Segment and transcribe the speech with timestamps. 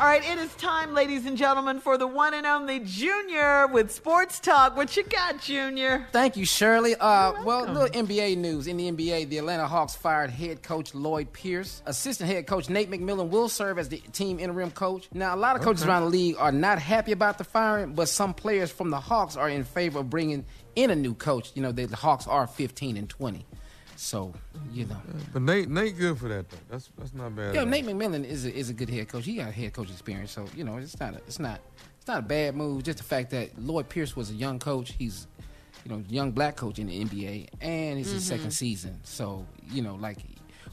[0.00, 3.90] All right, it is time, ladies and gentlemen, for the one and only Junior with
[3.90, 4.74] Sports Talk.
[4.74, 6.06] What you got, Junior?
[6.10, 6.94] Thank you, Shirley.
[6.94, 8.66] Uh, well, little NBA news.
[8.66, 11.82] In the NBA, the Atlanta Hawks fired head coach Lloyd Pierce.
[11.84, 15.06] Assistant head coach Nate McMillan will serve as the team interim coach.
[15.12, 15.90] Now, a lot of coaches Okay.
[15.90, 19.36] around the league are not happy about the firing, but some players from the Hawks
[19.36, 20.46] are in favor of bringing
[20.76, 21.52] in a new coach.
[21.54, 23.44] You know, the, the Hawks are 15 and 20.
[24.02, 24.32] So,
[24.72, 24.96] you know.
[25.34, 26.56] But Nate, Nate, good for that though.
[26.70, 27.54] That's that's not bad.
[27.54, 27.64] Yeah.
[27.64, 29.26] Nate McMillan is a, is a good head coach.
[29.26, 31.60] He got head coach experience, so you know it's not a, it's not
[31.98, 32.82] it's not a bad move.
[32.84, 34.94] Just the fact that Lloyd Pierce was a young coach.
[34.98, 35.26] He's
[35.84, 38.28] you know young black coach in the NBA, and it's his Mhm.
[38.28, 39.00] second season.
[39.04, 40.18] So you know like.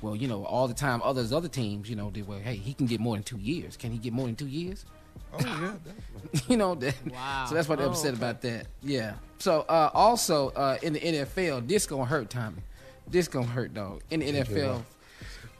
[0.00, 2.74] Well, you know, all the time, others, other teams, you know, they were, hey, he
[2.74, 3.76] can get more than two years.
[3.76, 4.84] Can he get more than two years?
[5.32, 5.74] Oh yeah,
[6.48, 6.96] you know that.
[7.08, 7.46] Wow.
[7.48, 8.16] So that's what they're Oh, upset okay.
[8.16, 8.66] about that.
[8.82, 9.14] Yeah.
[9.38, 12.62] So uh, also uh, in the NFL, this gonna hurt, Tommy.
[13.08, 14.02] This gonna hurt, dog.
[14.10, 14.84] In the JJ NFL, Watt.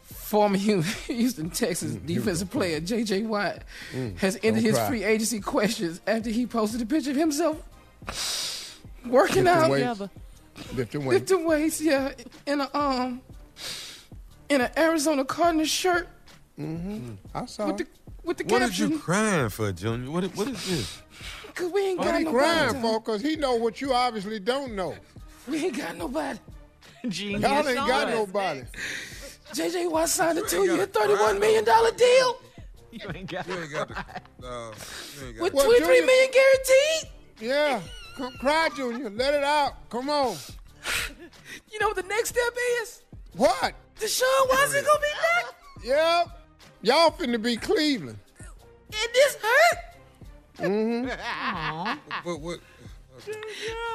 [0.04, 3.22] former Houston Texas defensive player J.J.
[3.22, 4.88] Watt Mm, has don't ended his cry.
[4.88, 7.58] free agency questions after he posted a picture of himself
[9.06, 10.00] working Lifting out, weights.
[10.74, 11.30] Lifting weights.
[11.30, 12.12] lifting weights, yeah,
[12.46, 13.20] in a um
[14.48, 16.08] in an Arizona Cardinals shirt
[16.60, 17.14] Mm-hmm.
[17.34, 17.88] I saw with the it.
[18.24, 18.90] with the What is caption.
[18.92, 20.10] you crying for, Junior?
[20.10, 21.02] What what is this?
[21.54, 22.44] Cause we ain't What got he nobody.
[22.44, 22.82] crying Tom.
[22.82, 23.00] for?
[23.00, 24.94] Cause he know what you obviously don't know.
[25.48, 26.38] We ain't got nobody.
[27.08, 27.42] Genius.
[27.42, 28.62] Y'all ain't got nobody.
[29.52, 32.40] JJ Watt signed a two-year, thirty-one million dollar deal
[32.90, 33.94] You ain't got You ain't got the.
[34.46, 34.72] Uh,
[35.20, 37.10] you ain't got with Well, twenty-three Junior- million guaranteed.
[37.40, 37.80] Yeah.
[38.16, 39.10] Come cry, Junior.
[39.10, 39.88] Let it out.
[39.90, 40.36] Come on.
[41.70, 43.02] You know what the next step is?
[43.36, 43.74] What?
[43.98, 45.54] Deshaun Watson gonna be back,
[45.84, 46.38] Yep.
[46.82, 48.18] Y'all finna be Cleveland.
[48.40, 49.78] and this hurt.
[50.58, 52.28] Mm-hmm.
[52.28, 52.58] What what?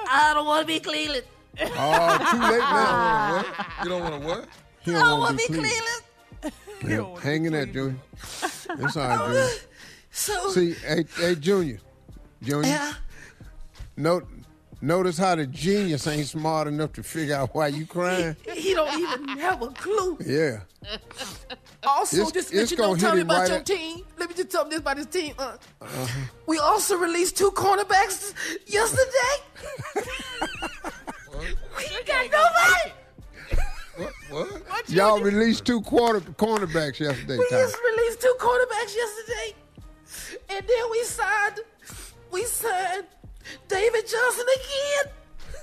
[0.09, 1.23] I don't want to be Cleveland.
[1.59, 3.35] Oh, too late now.
[3.37, 3.67] What?
[3.83, 4.49] You don't want to what?
[4.81, 6.03] He don't don't want want to to be be Cleveland.
[6.81, 7.15] Cleveland.
[7.15, 7.95] Yeah, hang in there, Junior.
[8.21, 9.47] It's all right, Junior.
[10.11, 11.79] So See, hey, hey, Junior.
[12.43, 12.69] Junior.
[12.69, 12.93] yeah,
[13.95, 14.27] Note,
[14.81, 18.35] notice how the genius ain't smart enough to figure out why you crying.
[18.53, 20.17] he don't even have a clue.
[20.25, 20.59] Yeah.
[21.83, 23.57] Also, It's- just to let you know, gonna hit tell me him about right your
[23.59, 24.03] at- team.
[24.17, 25.35] Let me just tell me this about his team.
[25.37, 26.07] Uh, Uh-huh.
[26.45, 28.33] we also released two cornerbacks
[28.65, 29.35] yesterday.
[34.89, 37.37] Y'all released two quarter cornerbacks yesterday.
[37.37, 37.59] We Tom.
[37.59, 39.55] just released two quarterbacks yesterday,
[40.49, 41.59] and then we signed,
[42.31, 43.03] we signed
[43.67, 45.13] David Johnson again.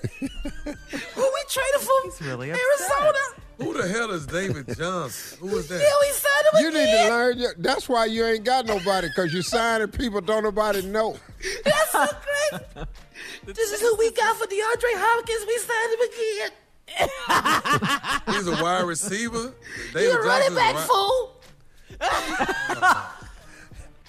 [1.14, 3.18] Who we traded from really Arizona?
[3.58, 5.38] Who the hell is David Johnson?
[5.40, 5.98] Who is Yeah, that?
[6.00, 6.84] we signed him You again.
[6.84, 7.38] need to learn.
[7.38, 11.16] Your, that's why you ain't got nobody, because you signing people don't nobody know.
[11.64, 12.64] That's so crazy.
[13.46, 15.46] this is who we got for DeAndre Hopkins.
[15.46, 16.50] We signed him again.
[18.64, 19.52] He's a wide receiver.
[19.76, 21.32] He's David a running back, a fool.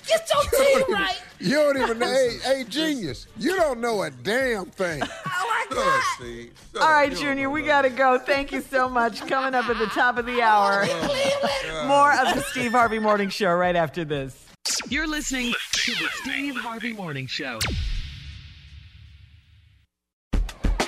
[0.07, 0.43] Get your
[0.83, 1.21] team right.
[1.39, 2.05] You don't even know.
[2.05, 3.27] Hey, hey, genius.
[3.37, 5.01] You don't know a damn thing.
[5.03, 6.01] Oh my Shut God.
[6.15, 6.53] Steve.
[6.73, 6.93] Shut All up.
[6.93, 8.19] right, You don't Junior, we got to go.
[8.19, 9.25] Thank you so much.
[9.27, 13.29] Coming up at the top of the hour, oh, more of the Steve Harvey Morning
[13.29, 14.45] Show right after this.
[14.89, 17.59] You're listening to the Steve Harvey Morning Show.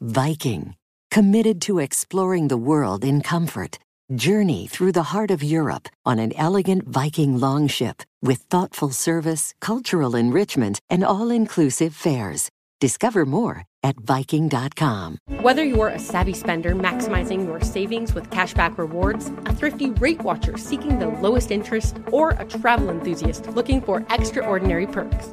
[0.00, 0.76] Viking,
[1.10, 3.80] committed to exploring the world in comfort.
[4.14, 10.14] Journey through the heart of Europe on an elegant Viking longship with thoughtful service, cultural
[10.14, 12.48] enrichment, and all inclusive fares.
[12.80, 15.18] Discover more at Viking.com.
[15.40, 20.56] Whether you're a savvy spender maximizing your savings with cashback rewards, a thrifty rate watcher
[20.56, 25.32] seeking the lowest interest, or a travel enthusiast looking for extraordinary perks,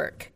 [0.01, 0.31] work.